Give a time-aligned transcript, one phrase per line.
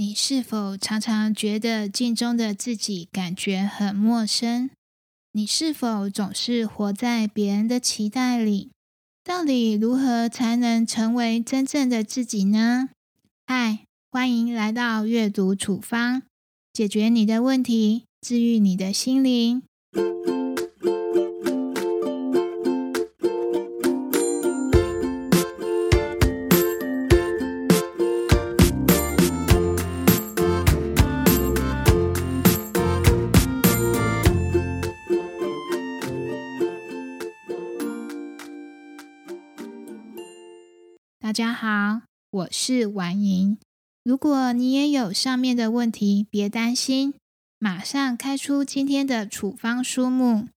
[0.00, 4.70] 你是否常常觉得镜中的自己感觉很陌生？
[5.32, 8.70] 你是否总是活在别人的期待里？
[9.24, 12.90] 到底如何才能成为真正的自己呢？
[13.44, 13.80] 嗨，
[14.12, 16.22] 欢迎来到阅读处方，
[16.72, 19.64] 解决你的问题，治愈你的心灵。
[41.28, 42.00] 大家好，
[42.30, 43.58] 我是婉莹。
[44.02, 47.12] 如果你也有上面的问题，别担心，
[47.58, 50.48] 马上开出今天的处方书目。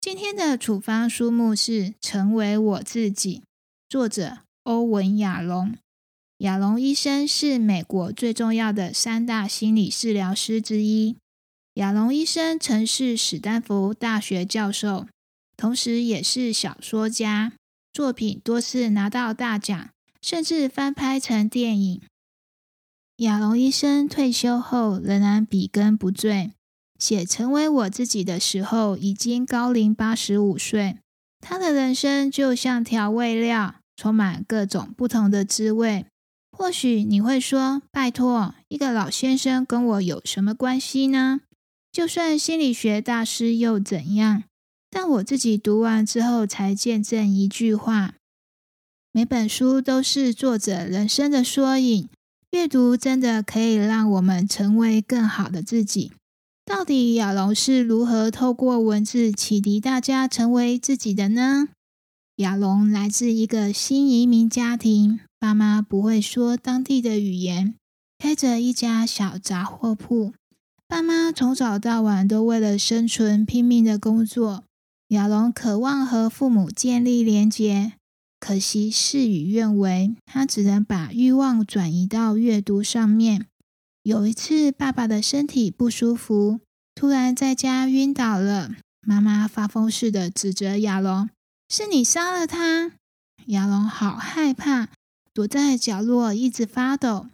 [0.00, 3.40] 今天的处方书目是《成为我自己》，
[3.86, 5.76] 作者欧文亚龙。
[6.38, 11.16] 亚龙医生是美国最重要的三大心理治疗师之一。
[11.74, 15.06] 亚龙医生曾是史丹福大学教授，
[15.54, 17.52] 同时也是小说家，
[17.92, 19.90] 作品多次拿到大奖。
[20.24, 22.00] 甚至翻拍成电影。
[23.16, 26.52] 亚龙医生退休后仍然笔耕不辍，
[26.98, 30.96] 写《成为我自己》的时候已经高龄八十五岁。
[31.42, 36.06] 他的人生就像调味料，充满各种不同的滋味。
[36.56, 41.42] 或许你会说：“拜托，一个老先生跟我有什么关系呢？
[41.92, 44.44] 就算心理学大师又怎样？”
[44.88, 48.14] 但我自己读完之后，才见证一句话。
[49.16, 52.08] 每本书都是作者人生的缩影，
[52.50, 56.10] 阅读真的可以让我们成为更好的自己。
[56.64, 61.68] 到底亚龙是如何透过文字启迪大家成为自己的呢？
[62.38, 67.76] 亚龙来自一个新移民家庭，爸妈不会说当地的语言，
[68.18, 70.32] 开着一家小杂货铺，
[70.88, 74.64] 爸妈从早到晚都为了生存拼命的工作。
[75.10, 77.92] 亚龙渴望和父母建立连结。
[78.46, 83.46] 可惜事与愿违，他只能把欲望转移到阅读上面。
[84.02, 86.60] 有一次，爸爸的身体不舒服，
[86.94, 88.72] 突然在家晕倒了。
[89.00, 91.30] 妈妈发疯似的指责亚龙
[91.72, 92.92] ：“是你杀了他！”
[93.48, 94.90] 亚龙好害怕，
[95.32, 97.28] 躲在角落一直发抖。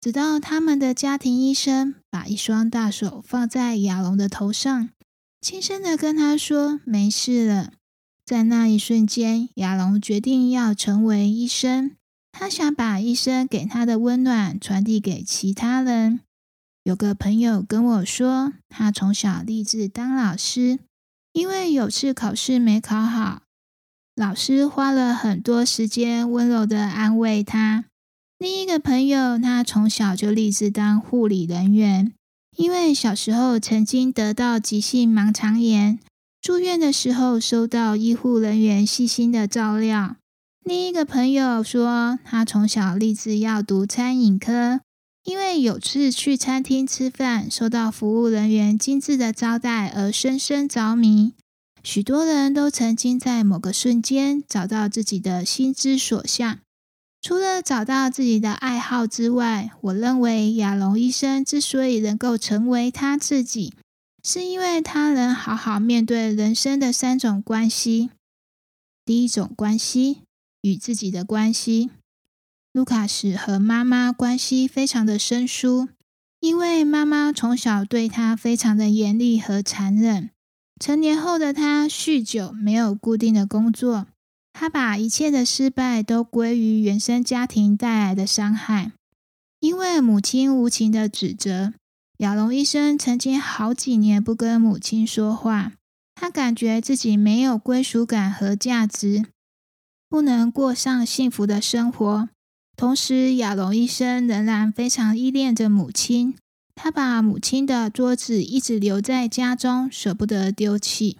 [0.00, 4.88] 直到他们的家庭医生把一双大手放在亚龙的头上，
[5.40, 7.72] 轻声的跟他说：“没事了。”
[8.26, 11.92] 在那一瞬间，亚龙决定要成为医生。
[12.32, 16.18] 他想把医生给他的温暖传递给其他人。
[16.82, 20.80] 有个朋友跟我说，他从小立志当老师，
[21.32, 23.42] 因为有次考试没考好，
[24.16, 27.84] 老师花了很多时间温柔的安慰他。
[28.38, 32.12] 另一个朋友，他从小就立志当护理人员，
[32.56, 36.00] 因为小时候曾经得到急性盲肠炎。
[36.46, 40.14] 住院的时候，收到医护人员细心的照料。
[40.62, 44.78] 另一个朋友说，他从小立志要读餐饮科，
[45.24, 51.32] 因为有次去餐厅吃饭，受到服务人员精致的招待而深深着迷。
[51.82, 56.60] 许多人都曾经在某个瞬间找到自己的心之所向。
[57.20, 63.74] 除了找到自己的爱好之外，我认为亚龙医生之所以能够成为他自己。
[64.28, 68.10] 是因为他能好好面对人生的三种关系。
[69.04, 70.22] 第一种关系
[70.62, 71.90] 与自己的关系，
[72.72, 75.86] 卢卡斯和妈妈关系非常的生疏，
[76.40, 80.30] 因为妈妈从小对他非常的严厉和残忍。
[80.80, 84.08] 成年后的他酗酒，没有固定的工作，
[84.52, 88.90] 他把一切的失败都归于原生家庭带来的伤害，
[89.60, 91.74] 因为母亲无情的指责。
[92.18, 95.72] 亚龙医生曾经好几年不跟母亲说话，
[96.14, 99.26] 他感觉自己没有归属感和价值，
[100.08, 102.28] 不能过上幸福的生活。
[102.74, 106.34] 同时，亚龙医生仍然非常依恋着母亲，
[106.74, 111.18] 他把母亲的桌子一直留在家中，舍不得丢弃。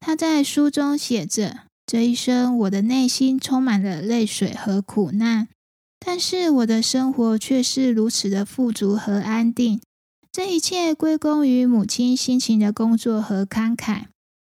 [0.00, 5.46] 他在书中写着：“这一生，我的内心充满了泪水和苦难，
[6.04, 9.80] 但是我的生活却是如此的富足和安定。”
[10.32, 14.04] 这一切归功于母亲辛勤的工作和慷慨。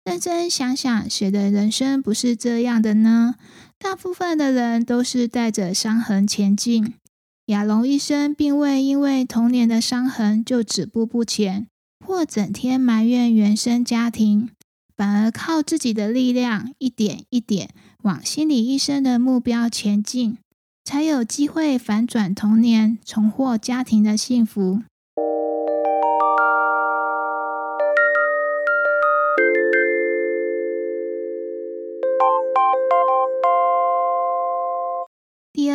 [0.06, 3.36] 认真想想，谁的人生不是这样的呢？
[3.78, 6.94] 大部分的人都是带着伤痕前进。
[7.48, 11.68] 亚龙医生并未因为童年的伤痕就止步不前，
[12.06, 14.50] 或整天埋怨原生家庭，
[14.96, 17.72] 反而靠自己的力量，一点一点
[18.04, 20.38] 往心理医生的目标前进。
[20.86, 24.82] 才有机会反转童年，重获家庭的幸福。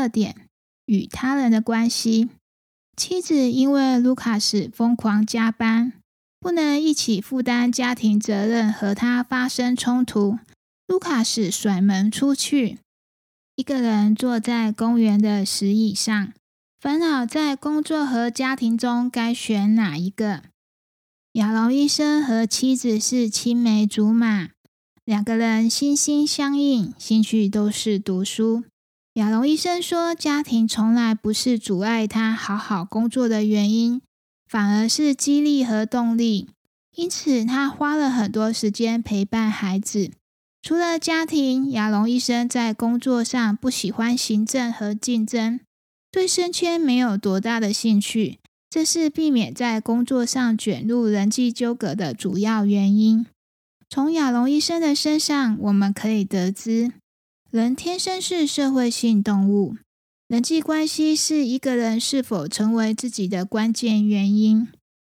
[0.01, 0.49] 第二点，
[0.87, 2.31] 与他人的关系。
[2.97, 5.93] 妻子因为卢卡斯疯狂加班，
[6.41, 10.39] 不能一起负担家庭责任，和他发生冲突。
[10.87, 12.79] 卢卡斯甩门出去，
[13.57, 16.33] 一个人坐在公园的石椅上，
[16.81, 20.45] 烦恼在工作和家庭中该选哪一个。
[21.33, 24.49] 亚龙医生和妻子是青梅竹马，
[25.05, 28.65] 两个人心心相印，兴趣都是读书。
[29.21, 34.01] 亚龙医生说，家庭从来不是阻碍他好好工作的原因，
[34.49, 36.49] 反而是激励和动力。
[36.97, 40.11] 因此，他花了很多时间陪伴孩子。
[40.63, 45.61] 除了家庭，亚龙医生在工作上不喜欢行政和竞争，
[46.11, 48.39] 对升迁没有多大的兴趣，
[48.71, 53.27] 这是避免在工作上卷入人际纠葛的主要原因。
[53.91, 56.93] 从亚龙医生的身上，我们可以得知，
[57.51, 59.75] 人天生是社会性动物，
[60.29, 64.69] 人际关系是一个人是否成为自己的关键原因。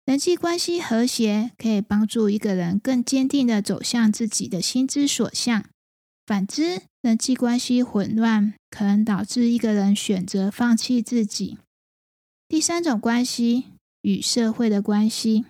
[0.05, 5.63] 人际关系和谐，可以帮助一个人更坚定的走向自己的心之所向。
[6.25, 11.57] 反之，人际关系混乱，可能导致一个人选择放弃自己。
[12.49, 13.67] 第三种关系
[14.01, 15.45] 与社会的关系。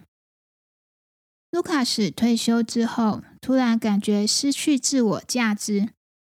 [1.50, 5.90] 卢卡斯退休之后，突然感觉失去自我价值，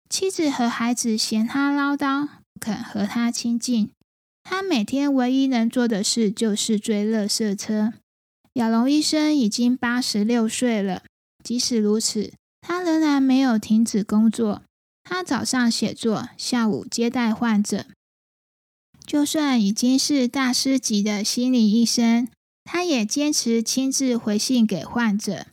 [0.09, 3.91] 妻子和孩子嫌他唠叨，不肯和他亲近。
[4.43, 7.93] 他每天唯一能做的事就是追垃圾车。
[8.55, 11.03] 亚龙医生已经八十六岁了，
[11.45, 12.33] 即使如此，
[12.63, 14.63] 他仍然没有停止工作。
[15.05, 17.87] 他早上写作，下午接待患者。
[19.07, 22.29] 就算已经是大师级的心理医生，
[22.65, 25.47] 他也坚持亲自回信给患者。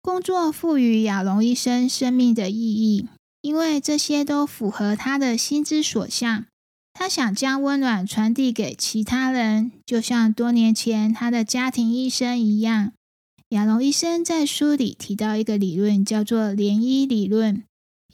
[0.00, 3.08] 工作赋予亚龙医生生命的意义，
[3.42, 6.46] 因为这些都符合他的心之所向。
[6.94, 12.92] 他想将温暖传递给其他人，就像多年前他的家庭医生一样。
[13.48, 17.64] 亚龙医生在书里提到一个理论，叫做涟漪理论。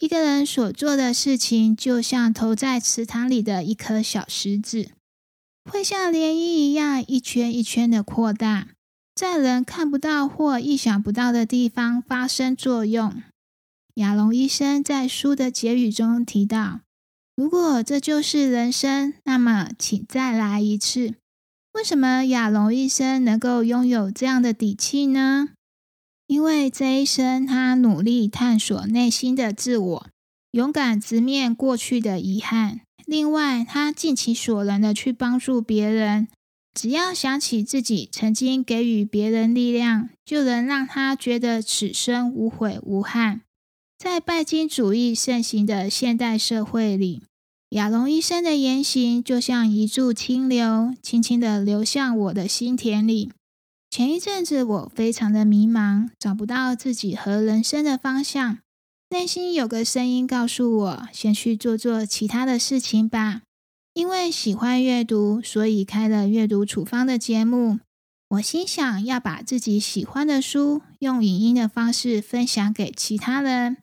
[0.01, 4.91] 一个人所做的事情，就像投在池塘里的一颗小石子，
[5.71, 8.69] 会像涟漪一样一圈一圈的扩大，
[9.15, 13.23] 在人看不到或意想不到的地方发生作用。
[13.99, 16.83] 亚龙医生在书的结语中提到。
[17.35, 21.15] 如果这就是人生，那么请再来一次。
[21.75, 25.49] 为什么亚龙医生能够拥有这样的底气呢？
[26.29, 30.07] 因为这一生他努力探索内心的自我，
[30.53, 32.83] 勇敢直面过去的遗憾。
[33.05, 36.29] 另外，他尽其所能的去帮助别人。
[36.73, 43.41] 只要想起自己曾经给予别人力量，就能让他觉得此生无悔无憾。
[43.99, 47.21] 在拜金主义盛行的现代社会里，
[47.71, 53.33] 亚龙医生的言行就像一柱清流，轻轻的流向我的心田里。
[53.91, 58.59] 前一阵子，我非常的迷茫，找不到自己和人生的方向。
[59.11, 63.43] 内心有个声音告诉我，先去做做其他的事情吧。
[63.95, 67.81] 因为喜欢阅读，所以开了阅读处方的节目。
[68.29, 73.79] 我心想要把自己喜欢的书，用影音的方式分享给其他人。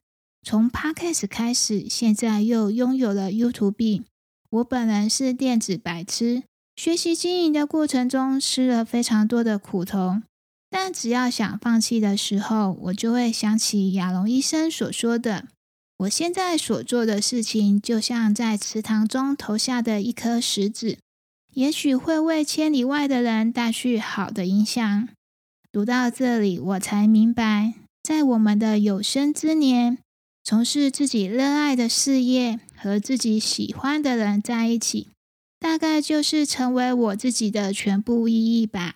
[0.48, 4.04] 从 Podcast 开始，现在又拥有了 YouTube。
[4.52, 6.44] 我本人是电子白痴，
[6.75, 10.22] 学习经营的过程中吃了非常多的苦头。
[10.70, 15.48] 但只要想放弃的时候，我就会想起亚龙医生所说的：
[15.98, 21.00] 我现在所做的事情，就像在池塘中投下的一颗石子，
[21.56, 25.10] 也许会为千里外的人带去好的影响。
[25.72, 27.74] 读到这里，我才明白，
[28.04, 29.98] 在我们的有生之年。
[30.48, 35.08] 从事自己热爱的事业，和自己喜欢的人在一起，
[35.60, 38.94] 大概就是成为我自己的全部意义吧。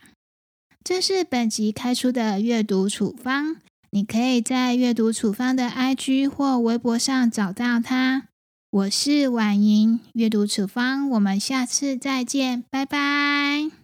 [0.84, 3.56] 这是本集开出的阅读处方，
[3.90, 8.28] 你可以在阅读处方的 IG 或微博上找到它。
[8.70, 13.79] 我是婉莹，阅读处方，我们下次再见，拜拜。